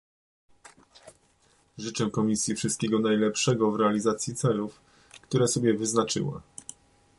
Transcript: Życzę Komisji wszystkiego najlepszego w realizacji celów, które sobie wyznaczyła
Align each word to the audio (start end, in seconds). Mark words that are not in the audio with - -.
Życzę 1.77 2.09
Komisji 2.09 2.55
wszystkiego 2.55 2.99
najlepszego 2.99 3.71
w 3.71 3.75
realizacji 3.75 4.35
celów, 4.35 4.81
które 5.21 5.47
sobie 5.47 5.73
wyznaczyła 5.73 6.41